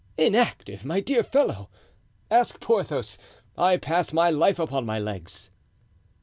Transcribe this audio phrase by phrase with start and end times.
[0.17, 1.69] "Inactive, my dear fellow!
[2.31, 3.19] Ask Porthos.
[3.55, 5.51] I pass my life upon my legs."